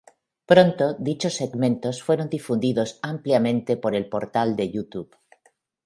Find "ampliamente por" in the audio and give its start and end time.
3.13-3.93